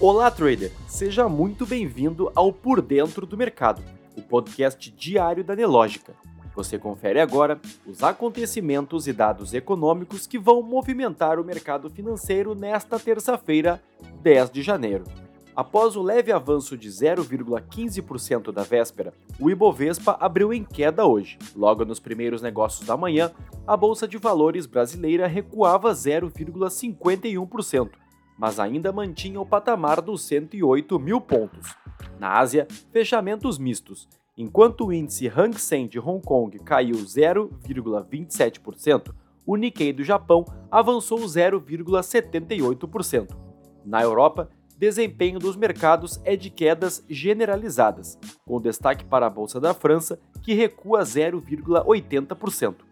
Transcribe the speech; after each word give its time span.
Olá, 0.00 0.30
trader! 0.30 0.70
Seja 0.86 1.28
muito 1.28 1.66
bem-vindo 1.66 2.30
ao 2.32 2.52
Por 2.52 2.80
Dentro 2.80 3.26
do 3.26 3.36
Mercado, 3.36 3.82
o 4.16 4.22
podcast 4.22 4.92
diário 4.92 5.42
da 5.42 5.56
Nelógica. 5.56 6.14
Você 6.54 6.78
confere 6.78 7.18
agora 7.18 7.60
os 7.84 8.00
acontecimentos 8.04 9.08
e 9.08 9.12
dados 9.12 9.54
econômicos 9.54 10.24
que 10.24 10.38
vão 10.38 10.62
movimentar 10.62 11.40
o 11.40 11.44
mercado 11.44 11.90
financeiro 11.90 12.54
nesta 12.54 12.96
terça-feira, 12.96 13.82
10 14.22 14.52
de 14.52 14.62
janeiro. 14.62 15.02
Após 15.56 15.96
o 15.96 16.02
leve 16.02 16.30
avanço 16.30 16.78
de 16.78 16.88
0,15% 16.88 18.52
da 18.52 18.62
véspera, 18.62 19.12
o 19.40 19.50
Ibovespa 19.50 20.16
abriu 20.20 20.54
em 20.54 20.62
queda 20.62 21.06
hoje. 21.06 21.36
Logo 21.56 21.84
nos 21.84 21.98
primeiros 21.98 22.40
negócios 22.40 22.86
da 22.86 22.96
manhã, 22.96 23.32
a 23.66 23.76
Bolsa 23.76 24.06
de 24.06 24.16
Valores 24.16 24.64
brasileira 24.64 25.26
recuava 25.26 25.90
0,51% 25.90 27.90
mas 28.38 28.60
ainda 28.60 28.92
mantinha 28.92 29.40
o 29.40 29.46
patamar 29.46 30.00
dos 30.00 30.22
108 30.22 30.96
mil 30.98 31.20
pontos. 31.20 31.76
Na 32.18 32.38
Ásia, 32.38 32.66
fechamentos 32.92 33.58
mistos. 33.58 34.08
Enquanto 34.36 34.86
o 34.86 34.92
índice 34.92 35.26
Hang 35.26 35.60
Seng 35.60 35.88
de 35.88 35.98
Hong 35.98 36.24
Kong 36.24 36.56
caiu 36.60 36.94
0,27%, 36.94 39.12
o 39.44 39.56
Nikkei 39.56 39.92
do 39.92 40.04
Japão 40.04 40.44
avançou 40.70 41.18
0,78%. 41.18 43.36
Na 43.84 44.00
Europa, 44.02 44.48
desempenho 44.76 45.40
dos 45.40 45.56
mercados 45.56 46.20
é 46.24 46.36
de 46.36 46.50
quedas 46.50 47.04
generalizadas, 47.08 48.16
com 48.46 48.60
destaque 48.60 49.04
para 49.04 49.26
a 49.26 49.30
Bolsa 49.30 49.58
da 49.58 49.74
França, 49.74 50.20
que 50.42 50.54
recua 50.54 51.00
0,80%. 51.00 52.87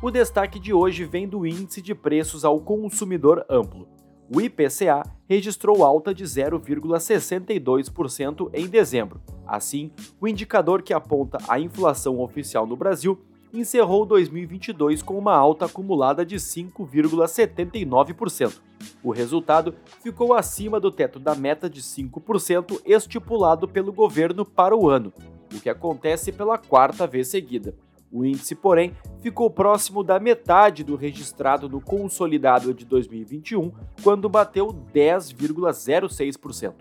O 0.00 0.12
destaque 0.12 0.60
de 0.60 0.72
hoje 0.72 1.04
vem 1.04 1.26
do 1.26 1.44
Índice 1.44 1.82
de 1.82 1.92
Preços 1.92 2.44
ao 2.44 2.60
Consumidor 2.60 3.44
Amplo. 3.50 3.88
O 4.32 4.40
IPCA 4.40 5.02
registrou 5.28 5.82
alta 5.82 6.14
de 6.14 6.22
0,62% 6.22 8.48
em 8.54 8.68
dezembro. 8.68 9.20
Assim, 9.44 9.90
o 10.20 10.28
indicador 10.28 10.82
que 10.82 10.94
aponta 10.94 11.38
a 11.48 11.58
inflação 11.58 12.20
oficial 12.20 12.64
no 12.64 12.76
Brasil 12.76 13.20
encerrou 13.52 14.06
2022 14.06 15.02
com 15.02 15.18
uma 15.18 15.34
alta 15.34 15.64
acumulada 15.64 16.24
de 16.24 16.36
5,79%. 16.36 18.60
O 19.02 19.10
resultado 19.10 19.74
ficou 20.00 20.32
acima 20.32 20.78
do 20.78 20.92
teto 20.92 21.18
da 21.18 21.34
meta 21.34 21.68
de 21.68 21.82
5% 21.82 22.82
estipulado 22.86 23.66
pelo 23.66 23.92
governo 23.92 24.44
para 24.44 24.76
o 24.76 24.88
ano, 24.88 25.12
o 25.52 25.60
que 25.60 25.68
acontece 25.68 26.30
pela 26.30 26.56
quarta 26.56 27.04
vez 27.04 27.26
seguida. 27.26 27.74
O 28.10 28.24
índice, 28.24 28.54
porém, 28.54 28.96
ficou 29.20 29.50
próximo 29.50 30.02
da 30.02 30.18
metade 30.18 30.82
do 30.82 30.96
registrado 30.96 31.68
no 31.68 31.80
consolidado 31.80 32.72
de 32.72 32.84
2021, 32.84 33.72
quando 34.02 34.28
bateu 34.28 34.68
10,06%. 34.94 36.74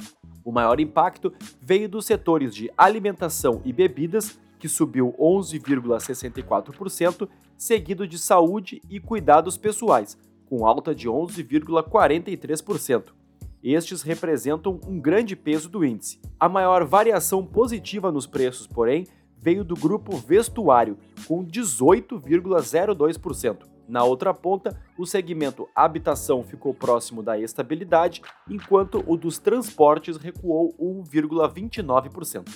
O 0.44 0.52
maior 0.52 0.80
impacto 0.80 1.34
veio 1.62 1.90
dos 1.90 2.06
setores 2.06 2.56
de 2.56 2.72
alimentação 2.78 3.62
e 3.66 3.74
bebidas, 3.74 4.40
que 4.58 4.70
subiu 4.70 5.14
11,64%, 5.20 7.28
seguido 7.58 8.08
de 8.08 8.18
saúde 8.18 8.82
e 8.90 9.00
cuidados 9.00 9.58
pessoais, 9.58 10.18
com 10.46 10.66
alta 10.66 10.96
de 10.96 11.10
11,43%. 11.10 13.14
Estes 13.62 14.02
representam 14.02 14.80
um 14.88 15.02
grande 15.02 15.36
peso 15.36 15.68
do 15.68 15.84
índice. 15.84 16.22
A 16.40 16.48
maior 16.48 16.86
variação 16.86 17.46
positiva 17.46 18.12
nos 18.12 18.26
preços, 18.26 18.68
porém, 18.68 19.06
veio 19.38 19.64
do 19.64 19.76
grupo 19.76 20.18
vestuário, 20.18 20.98
com 21.28 21.46
18,02%. 21.46 23.78
Na 23.88 24.04
outra 24.04 24.34
ponta, 24.34 24.78
o 24.98 25.06
segmento 25.06 25.70
habitação 25.74 26.44
ficou 26.44 26.74
próximo 26.74 27.24
da 27.24 27.40
estabilidade, 27.40 28.22
enquanto 28.50 29.02
o 29.08 29.16
dos 29.16 29.40
transportes 29.40 30.18
recuou 30.18 30.76
1,29%. 30.78 32.50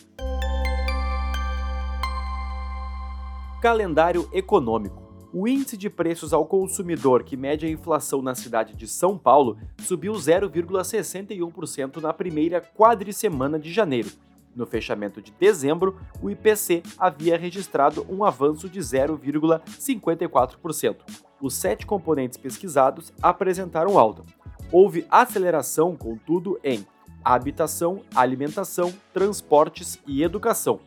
Calendário 3.61 4.27
econômico. 4.33 5.09
O 5.33 5.47
índice 5.47 5.77
de 5.77 5.89
preços 5.89 6.33
ao 6.33 6.45
consumidor, 6.45 7.23
que 7.23 7.37
mede 7.37 7.65
a 7.65 7.69
inflação 7.69 8.21
na 8.21 8.35
cidade 8.35 8.75
de 8.75 8.85
São 8.85 9.17
Paulo, 9.17 9.57
subiu 9.79 10.11
0,61% 10.11 12.01
na 12.01 12.11
primeira 12.11 12.59
quadricemana 12.59 13.57
de 13.57 13.71
janeiro, 13.71 14.09
no 14.55 14.65
fechamento 14.65 15.21
de 15.21 15.31
dezembro, 15.31 15.99
o 16.21 16.29
IPC 16.29 16.83
havia 16.97 17.37
registrado 17.37 18.05
um 18.09 18.23
avanço 18.23 18.69
de 18.69 18.79
0,54%. 18.79 20.97
Os 21.41 21.55
sete 21.55 21.85
componentes 21.85 22.37
pesquisados 22.37 23.11
apresentaram 23.21 23.97
alta. 23.97 24.23
Houve 24.71 25.05
aceleração, 25.09 25.95
contudo, 25.95 26.59
em 26.63 26.85
habitação, 27.23 28.01
alimentação, 28.15 28.93
transportes 29.13 29.99
e 30.07 30.23
educação. 30.23 30.79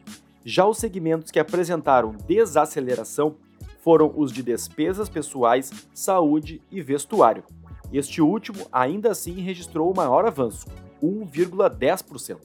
Já 0.45 0.67
os 0.67 0.79
segmentos 0.79 1.31
que 1.31 1.39
apresentaram 1.39 2.15
desaceleração 2.27 3.37
foram 3.81 4.13
os 4.17 4.33
de 4.33 4.43
despesas 4.43 5.09
pessoais, 5.09 5.71
saúde 5.93 6.61
e 6.71 6.83
vestuário. 6.83 7.45
Este 7.93 8.21
último 8.21 8.67
ainda 8.73 9.11
assim 9.11 9.41
registrou 9.41 9.91
o 9.91 9.97
maior 9.97 10.27
avanço, 10.27 10.67
1,10%. 11.03 12.39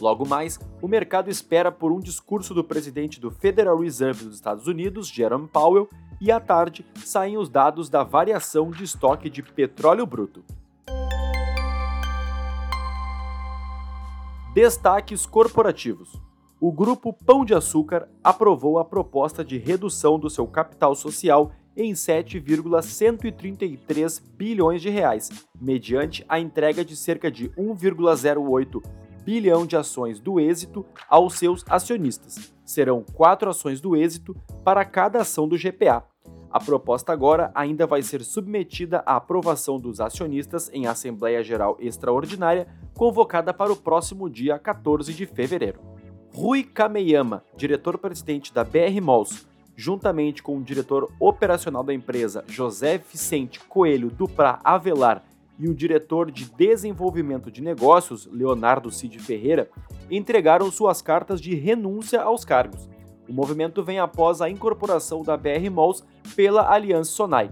Logo 0.00 0.26
mais, 0.26 0.58
o 0.82 0.88
mercado 0.88 1.30
espera 1.30 1.72
por 1.72 1.92
um 1.92 2.00
discurso 2.00 2.52
do 2.52 2.62
presidente 2.62 3.20
do 3.20 3.30
Federal 3.30 3.78
Reserve 3.78 4.24
dos 4.24 4.34
Estados 4.34 4.66
Unidos, 4.66 5.08
Jerome 5.08 5.48
Powell, 5.48 5.88
e 6.20 6.30
à 6.30 6.40
tarde 6.40 6.84
saem 7.04 7.36
os 7.36 7.48
dados 7.48 7.88
da 7.88 8.02
variação 8.02 8.70
de 8.70 8.84
estoque 8.84 9.30
de 9.30 9.42
petróleo 9.42 10.06
bruto. 10.06 10.44
Destaques 14.54 15.26
corporativos. 15.26 16.20
O 16.58 16.72
grupo 16.72 17.12
Pão 17.12 17.44
de 17.44 17.52
Açúcar 17.52 18.08
aprovou 18.24 18.78
a 18.78 18.84
proposta 18.84 19.44
de 19.44 19.58
redução 19.58 20.18
do 20.18 20.30
seu 20.30 20.46
capital 20.46 20.94
social 20.94 21.52
em 21.76 21.94
7,133 21.94 24.18
bilhões 24.18 24.80
de 24.80 24.88
reais, 24.88 25.28
mediante 25.60 26.24
a 26.26 26.40
entrega 26.40 26.82
de 26.82 26.96
cerca 26.96 27.30
de 27.30 27.50
1,08 27.50 28.82
bilhão 29.26 29.66
de 29.66 29.76
ações 29.76 30.20
do 30.20 30.38
êxito 30.38 30.86
aos 31.10 31.34
seus 31.34 31.64
acionistas. 31.68 32.54
Serão 32.64 33.02
quatro 33.02 33.50
ações 33.50 33.80
do 33.80 33.96
êxito 33.96 34.36
para 34.62 34.84
cada 34.84 35.22
ação 35.22 35.48
do 35.48 35.58
GPA. 35.58 36.04
A 36.48 36.60
proposta 36.60 37.12
agora 37.12 37.50
ainda 37.52 37.88
vai 37.88 38.02
ser 38.02 38.22
submetida 38.22 39.02
à 39.04 39.16
aprovação 39.16 39.80
dos 39.80 40.00
acionistas 40.00 40.70
em 40.72 40.86
Assembleia 40.86 41.42
Geral 41.42 41.76
Extraordinária, 41.80 42.68
convocada 42.94 43.52
para 43.52 43.72
o 43.72 43.76
próximo 43.76 44.30
dia 44.30 44.60
14 44.60 45.12
de 45.12 45.26
fevereiro. 45.26 45.80
Rui 46.32 46.62
Kameyama, 46.62 47.42
diretor-presidente 47.56 48.54
da 48.54 48.62
BR 48.62 49.00
Malls, 49.02 49.44
juntamente 49.74 50.40
com 50.40 50.56
o 50.56 50.62
diretor 50.62 51.10
operacional 51.18 51.82
da 51.82 51.92
empresa 51.92 52.44
José 52.46 52.96
Vicente 52.96 53.58
Coelho 53.58 54.08
Duprá 54.08 54.60
Avelar 54.62 55.24
e 55.58 55.68
o 55.68 55.74
diretor 55.74 56.30
de 56.30 56.44
desenvolvimento 56.52 57.50
de 57.50 57.60
negócios, 57.60 58.26
Leonardo 58.26 58.90
Cid 58.90 59.18
Ferreira, 59.18 59.70
entregaram 60.10 60.70
suas 60.70 61.00
cartas 61.00 61.40
de 61.40 61.54
renúncia 61.54 62.22
aos 62.22 62.44
cargos. 62.44 62.88
O 63.28 63.32
movimento 63.32 63.82
vem 63.82 63.98
após 63.98 64.40
a 64.40 64.48
incorporação 64.48 65.22
da 65.22 65.36
BR 65.36 65.68
Malls 65.70 66.04
pela 66.34 66.72
Aliança 66.72 67.10
Sonai. 67.10 67.50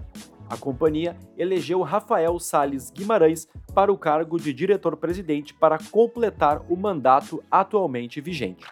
A 0.49 0.55
companhia 0.55 1.17
elegeu 1.37 1.81
Rafael 1.81 2.39
Sales 2.39 2.91
Guimarães 2.91 3.47
para 3.73 3.91
o 3.91 3.97
cargo 3.97 4.39
de 4.39 4.53
diretor-presidente 4.53 5.53
para 5.53 5.79
completar 5.91 6.61
o 6.69 6.77
mandato 6.77 7.43
atualmente 7.49 8.21
vigente 8.21 8.65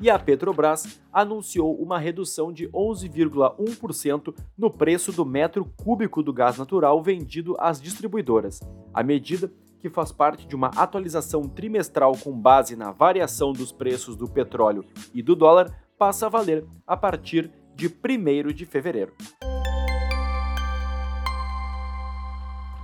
e 0.00 0.10
a 0.10 0.18
Petrobras 0.18 1.00
anunciou 1.12 1.74
uma 1.80 1.98
redução 1.98 2.52
de 2.52 2.68
11,1% 2.68 4.34
no 4.56 4.70
preço 4.70 5.12
do 5.12 5.24
metro 5.24 5.64
cúbico 5.76 6.22
do 6.22 6.32
gás 6.32 6.58
natural 6.58 7.02
vendido 7.02 7.56
às 7.58 7.80
distribuidoras. 7.80 8.60
A 8.92 9.02
medida, 9.02 9.50
que 9.80 9.88
faz 9.88 10.12
parte 10.12 10.46
de 10.46 10.54
uma 10.54 10.68
atualização 10.68 11.42
trimestral 11.42 12.16
com 12.16 12.32
base 12.32 12.76
na 12.76 12.90
variação 12.90 13.52
dos 13.52 13.72
preços 13.72 14.16
do 14.16 14.28
petróleo 14.28 14.84
e 15.14 15.22
do 15.22 15.34
dólar, 15.34 15.72
passa 15.98 16.26
a 16.26 16.28
valer 16.28 16.64
a 16.86 16.96
partir 16.96 17.50
de 17.74 17.86
1 17.88 18.52
de 18.52 18.64
fevereiro. 18.64 19.12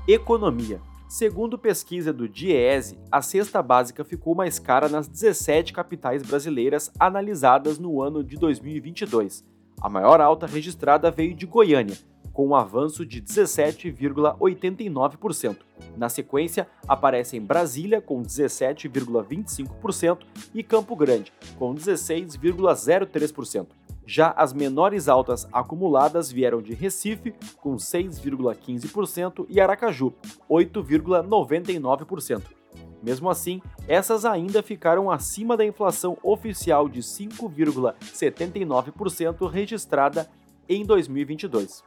Economia. 0.07 0.92
Segundo 1.13 1.59
pesquisa 1.59 2.11
do 2.11 2.27
DIEESE, 2.27 2.99
a 3.11 3.21
cesta 3.21 3.63
básica 3.63 4.03
ficou 4.03 4.35
mais 4.35 4.59
cara 4.59 4.89
nas 4.89 5.07
17 5.07 5.71
capitais 5.71 6.23
brasileiras 6.23 6.91
analisadas 6.99 7.79
no 7.79 8.01
ano 8.01 8.25
de 8.25 8.39
2022. 8.39 9.45
A 9.79 9.91
maior 9.91 10.23
alta 10.23 10.47
registrada 10.47 11.11
veio 11.11 11.35
de 11.35 11.45
Goiânia, 11.45 11.99
com 12.33 12.49
um 12.49 12.55
avanço 12.55 13.05
de 13.05 13.21
17,89%. 13.21 15.59
Na 15.99 16.09
sequência, 16.09 16.67
aparecem 16.89 17.43
Brasília, 17.43 18.01
com 18.01 18.23
17,25%, 18.23 20.21
e 20.55 20.63
Campo 20.63 20.97
Grande, 20.97 21.31
com 21.59 21.75
16,03%. 21.75 23.67
Já 24.15 24.29
as 24.37 24.53
menores 24.53 25.09
altas 25.09 25.49
acumuladas 25.51 26.31
vieram 26.31 26.61
de 26.61 26.75
Recife, 26.75 27.33
com 27.63 27.77
6,15%, 27.77 29.47
e 29.49 29.59
Aracaju, 29.59 30.13
8,99%. 30.51 32.43
Mesmo 33.03 33.31
assim, 33.31 33.63
essas 33.89 34.27
ainda 34.27 34.63
ficaram 34.63 35.11
acima 35.11 35.57
da 35.57 35.65
inflação 35.65 36.19
oficial 36.23 36.91
de 36.91 37.01
5,79% 37.01 39.49
registrada 39.49 40.29
em 40.69 40.85
2022. 40.85 41.83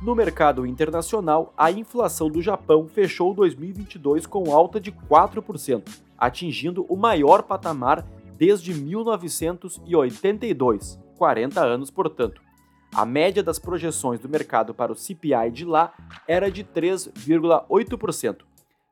No 0.00 0.14
mercado 0.14 0.64
internacional, 0.64 1.52
a 1.58 1.70
inflação 1.70 2.30
do 2.30 2.40
Japão 2.40 2.88
fechou 2.88 3.34
2022 3.34 4.24
com 4.24 4.50
alta 4.50 4.80
de 4.80 4.92
4%, 4.92 5.86
atingindo 6.16 6.86
o 6.88 6.96
maior 6.96 7.42
patamar 7.42 8.15
desde 8.36 8.74
1982, 8.74 11.00
40 11.16 11.64
anos, 11.64 11.90
portanto. 11.90 12.42
A 12.94 13.04
média 13.04 13.42
das 13.42 13.58
projeções 13.58 14.20
do 14.20 14.28
mercado 14.28 14.72
para 14.72 14.92
o 14.92 14.96
CPI 14.96 15.50
de 15.52 15.64
lá 15.64 15.92
era 16.26 16.50
de 16.50 16.64
3,8%. 16.64 18.42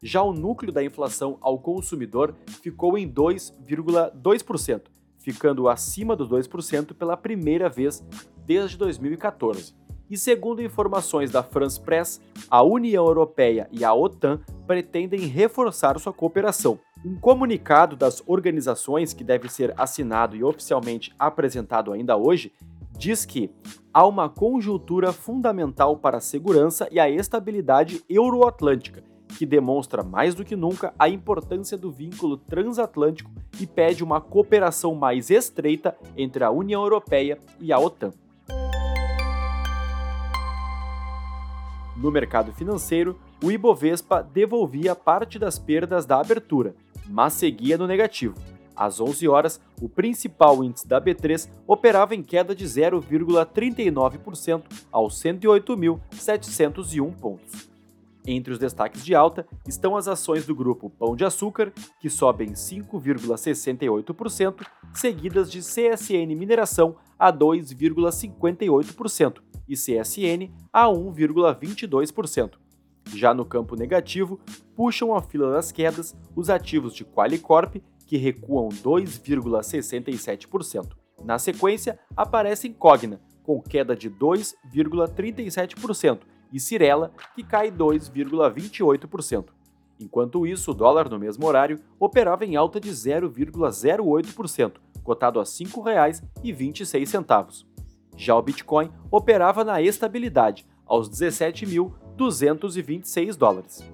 Já 0.03 0.23
o 0.23 0.35
núcleo 0.35 0.73
da 0.73 0.85
inflação 0.85 1.39
ao 1.41 1.59
consumidor 1.59 2.35
ficou 2.63 2.99
em 2.99 3.11
2,2%, 3.11 4.83
ficando 5.19 5.69
acima 5.69 6.15
dos 6.15 6.29
2% 6.29 6.93
pela 6.93 7.17
primeira 7.17 7.71
vez 7.71 8.05
desde 8.45 8.77
2014. 8.77 9.75
E 10.11 10.19
segundo 10.19 10.61
informações 10.61 11.31
da 11.31 11.43
France 11.43 11.81
Press, 11.81 12.21
a 12.51 12.63
União 12.63 13.07
Europeia 13.07 13.67
e 13.73 13.83
a 13.83 13.95
OTAN 13.95 14.41
pretendem 14.67 15.21
reforçar 15.21 15.99
sua 15.99 16.13
cooperação. 16.13 16.79
Um 17.05 17.17
comunicado 17.17 17.97
das 17.97 18.23
organizações, 18.27 19.13
que 19.13 19.23
deve 19.23 19.51
ser 19.51 19.75
assinado 19.77 20.35
e 20.35 20.43
oficialmente 20.43 21.15
apresentado 21.19 21.93
ainda 21.93 22.17
hoje, 22.17 22.51
diz 22.97 23.27
que 23.27 23.51
há 23.93 24.07
uma 24.07 24.27
conjuntura 24.27 25.13
fundamental 25.13 25.99
para 25.99 26.17
a 26.17 26.21
segurança 26.21 26.89
e 26.91 26.99
a 26.99 27.11
estabilidade 27.11 28.03
euroatlântica, 28.09 29.05
que 29.37 29.45
demonstra 29.45 30.03
mais 30.03 30.35
do 30.35 30.47
que 30.47 30.57
nunca 30.57 30.95
a 30.99 31.07
importância 31.07 31.77
do 31.77 31.91
vínculo 31.91 32.39
transatlântico 32.39 33.31
e 33.61 33.67
pede 33.67 34.03
uma 34.03 34.19
cooperação 34.19 34.95
mais 34.95 35.29
estreita 35.29 35.95
entre 36.17 36.43
a 36.43 36.51
União 36.51 36.83
Europeia 36.83 37.39
e 37.61 37.71
a 37.71 37.79
OTAN. 37.79 38.15
No 41.95 42.11
mercado 42.11 42.51
financeiro, 42.55 43.21
o 43.43 43.53
Ibovespa 43.53 44.23
devolvia 44.23 44.97
parte 44.97 45.39
das 45.39 45.59
perdas 45.59 46.07
da 46.07 46.19
abertura, 46.19 46.75
mas 47.09 47.35
seguia 47.35 47.79
no 47.79 47.87
negativo 47.87 48.35
às 48.77 49.01
11 49.01 49.27
horas, 49.29 49.61
o 49.81 49.89
principal 49.89 50.65
índice 50.65 50.87
da 50.87 51.01
B3 51.01 51.49
operava 51.67 52.15
em 52.15 52.23
queda 52.23 52.55
de 52.55 52.65
0,39% 52.65 54.63
aos 54.91 55.15
108.701 55.23 57.15
pontos. 57.17 57.73
Entre 58.27 58.53
os 58.53 58.59
destaques 58.59 59.05
de 59.05 59.15
alta 59.15 59.47
estão 59.69 59.97
as 59.97 60.09
ações 60.09 60.47
do 60.47 60.55
grupo 60.55 60.89
Pão 60.89 61.15
de 61.15 61.27
Açúcar, 61.27 61.71
que 62.01 62.09
sobem 62.09 62.53
5,68%, 62.53 64.67
seguidas 64.95 65.53
de 65.53 65.61
CSN 65.61 66.35
Mineração 66.35 66.97
a 67.19 67.31
2,58% 67.31 69.43
e 69.69 69.75
CSN 69.75 70.51
a 70.73 70.87
1,22%. 70.87 72.64
Já 73.13 73.35
no 73.35 73.45
campo 73.45 73.77
negativo, 73.77 74.41
puxam 74.75 75.15
a 75.15 75.23
fila 75.23 75.53
das 75.53 75.71
quedas 75.71 76.17
os 76.35 76.51
ativos 76.51 76.93
de 76.95 77.05
Qualicorp 77.05 77.77
que 78.07 78.17
recuam 78.17 78.69
2,67%. 78.69 80.93
Na 81.25 81.39
sequência, 81.39 81.99
aparece 82.17 82.71
Cogna, 82.71 83.21
com 83.43 83.61
queda 83.63 83.97
de 83.97 84.11
2,37%, 84.11 86.21
e 86.53 86.61
Cirela, 86.61 87.11
que 87.35 87.43
cai 87.43 87.71
2,28%. 87.71 89.47
Enquanto 89.99 90.47
isso, 90.47 90.73
o 90.73 90.75
dólar 90.75 91.09
no 91.09 91.19
mesmo 91.19 91.47
horário 91.47 91.81
operava 91.99 92.45
em 92.45 92.57
alta 92.57 92.79
de 92.81 92.91
0,08%, 92.91 94.75
cotado 95.03 95.41
a 95.41 95.43
R$ 95.43 95.49
5,26. 95.49 97.65
Já 98.17 98.37
o 98.37 98.43
Bitcoin 98.43 98.93
operava 99.11 99.65
na 99.65 99.83
estabilidade, 99.83 100.65
aos 100.87 101.09
17.226 102.19 103.37
dólares. 103.37 103.85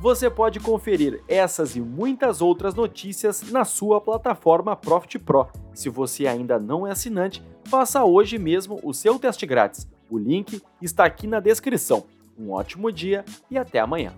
Você 0.00 0.30
pode 0.30 0.60
conferir 0.60 1.24
essas 1.26 1.74
e 1.74 1.80
muitas 1.80 2.40
outras 2.40 2.72
notícias 2.72 3.50
na 3.50 3.64
sua 3.64 4.00
plataforma 4.00 4.76
Profit 4.76 5.18
Pro. 5.18 5.48
Se 5.74 5.88
você 5.88 6.28
ainda 6.28 6.56
não 6.56 6.86
é 6.86 6.92
assinante, 6.92 7.42
faça 7.64 8.04
hoje 8.04 8.38
mesmo 8.38 8.78
o 8.84 8.94
seu 8.94 9.18
teste 9.18 9.44
grátis. 9.44 9.88
O 10.08 10.16
link 10.16 10.62
está 10.80 11.04
aqui 11.04 11.26
na 11.26 11.40
descrição. 11.40 12.04
Um 12.38 12.52
ótimo 12.52 12.92
dia 12.92 13.24
e 13.50 13.58
até 13.58 13.80
amanhã. 13.80 14.12